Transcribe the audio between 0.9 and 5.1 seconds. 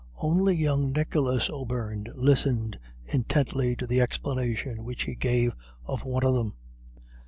Nicholas O'Beirne listened intently to the explanation which